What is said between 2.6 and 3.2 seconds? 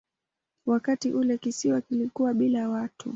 watu.